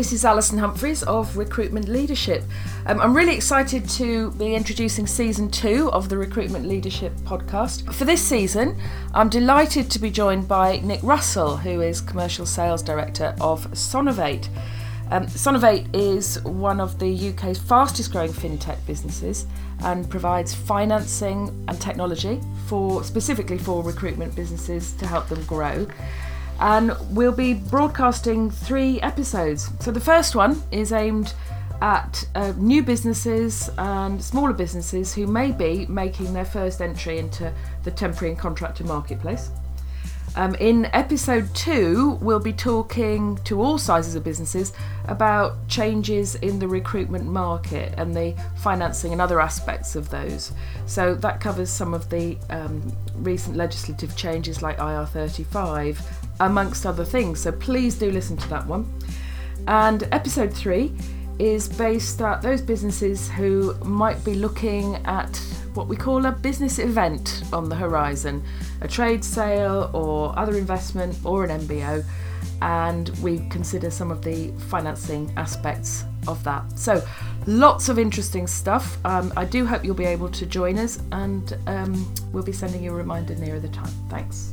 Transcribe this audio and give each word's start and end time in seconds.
this 0.00 0.14
is 0.14 0.24
Alison 0.24 0.56
Humphries 0.56 1.02
of 1.02 1.36
Recruitment 1.36 1.86
Leadership. 1.86 2.42
Um, 2.86 2.98
I'm 3.02 3.14
really 3.14 3.34
excited 3.36 3.86
to 3.90 4.30
be 4.30 4.54
introducing 4.54 5.06
season 5.06 5.50
two 5.50 5.92
of 5.92 6.08
the 6.08 6.16
Recruitment 6.16 6.66
Leadership 6.66 7.14
podcast. 7.16 7.92
For 7.92 8.06
this 8.06 8.22
season, 8.22 8.80
I'm 9.12 9.28
delighted 9.28 9.90
to 9.90 9.98
be 9.98 10.10
joined 10.10 10.48
by 10.48 10.78
Nick 10.78 11.02
Russell, 11.02 11.54
who 11.58 11.82
is 11.82 12.00
Commercial 12.00 12.46
Sales 12.46 12.82
Director 12.82 13.36
of 13.42 13.70
Sonovate. 13.72 14.48
Um, 15.10 15.26
Sonovate 15.26 15.94
is 15.94 16.42
one 16.44 16.80
of 16.80 16.98
the 16.98 17.28
UK's 17.28 17.58
fastest 17.58 18.10
growing 18.10 18.32
fintech 18.32 18.78
businesses 18.86 19.46
and 19.82 20.08
provides 20.08 20.54
financing 20.54 21.62
and 21.68 21.78
technology 21.78 22.40
for 22.68 23.04
specifically 23.04 23.58
for 23.58 23.82
recruitment 23.82 24.34
businesses 24.34 24.94
to 24.94 25.06
help 25.06 25.28
them 25.28 25.44
grow 25.44 25.86
and 26.60 26.92
we'll 27.10 27.32
be 27.32 27.54
broadcasting 27.54 28.50
three 28.50 29.00
episodes. 29.00 29.70
So 29.80 29.90
the 29.90 30.00
first 30.00 30.36
one 30.36 30.62
is 30.70 30.92
aimed 30.92 31.34
at 31.80 32.28
uh, 32.34 32.52
new 32.56 32.82
businesses 32.82 33.70
and 33.78 34.22
smaller 34.22 34.52
businesses 34.52 35.14
who 35.14 35.26
may 35.26 35.50
be 35.50 35.86
making 35.86 36.32
their 36.34 36.44
first 36.44 36.82
entry 36.82 37.18
into 37.18 37.52
the 37.84 37.90
temporary 37.90 38.32
and 38.32 38.38
contractor 38.38 38.84
marketplace. 38.84 39.50
Um, 40.36 40.54
in 40.56 40.86
episode 40.92 41.52
two, 41.54 42.18
we'll 42.20 42.38
be 42.38 42.52
talking 42.52 43.36
to 43.44 43.60
all 43.60 43.78
sizes 43.78 44.14
of 44.14 44.22
businesses 44.22 44.72
about 45.08 45.66
changes 45.68 46.36
in 46.36 46.58
the 46.58 46.68
recruitment 46.68 47.26
market 47.26 47.92
and 47.96 48.14
the 48.14 48.36
financing 48.56 49.12
and 49.12 49.20
other 49.20 49.40
aspects 49.40 49.96
of 49.96 50.08
those. 50.08 50.52
So 50.86 51.14
that 51.16 51.40
covers 51.40 51.68
some 51.68 51.94
of 51.94 52.08
the 52.10 52.38
um, 52.48 52.96
recent 53.16 53.56
legislative 53.56 54.16
changes 54.16 54.62
like 54.62 54.78
IR35 54.78 56.00
amongst 56.38 56.86
other 56.86 57.04
things. 57.04 57.40
So 57.40 57.50
please 57.50 57.96
do 57.96 58.10
listen 58.10 58.36
to 58.36 58.48
that 58.50 58.66
one. 58.66 58.92
And 59.66 60.08
episode 60.12 60.52
three 60.52 60.92
is 61.40 61.68
based 61.68 62.20
at 62.20 62.42
those 62.42 62.62
businesses 62.62 63.28
who 63.30 63.74
might 63.82 64.22
be 64.24 64.34
looking 64.34 64.96
at 65.06 65.40
what 65.74 65.88
we 65.88 65.96
call 65.96 66.26
a 66.26 66.32
business 66.32 66.78
event 66.78 67.42
on 67.52 67.68
the 67.68 67.76
horizon 67.76 68.42
a 68.80 68.88
trade 68.88 69.24
sale 69.24 69.90
or 69.92 70.36
other 70.38 70.56
investment 70.56 71.16
or 71.24 71.44
an 71.44 71.60
MBO. 71.60 72.04
And 72.62 73.08
we 73.22 73.38
consider 73.48 73.90
some 73.90 74.10
of 74.10 74.22
the 74.22 74.52
financing 74.68 75.32
aspects 75.36 76.04
of 76.28 76.42
that. 76.44 76.78
So, 76.78 77.02
lots 77.46 77.88
of 77.88 77.98
interesting 77.98 78.46
stuff. 78.46 78.98
Um, 79.04 79.32
I 79.36 79.46
do 79.46 79.64
hope 79.64 79.84
you'll 79.84 79.94
be 79.94 80.04
able 80.04 80.28
to 80.28 80.44
join 80.44 80.78
us, 80.78 81.00
and 81.12 81.56
um, 81.66 82.14
we'll 82.32 82.42
be 82.42 82.52
sending 82.52 82.82
you 82.84 82.92
a 82.92 82.94
reminder 82.94 83.34
nearer 83.34 83.60
the 83.60 83.68
time. 83.68 83.92
Thanks. 84.10 84.52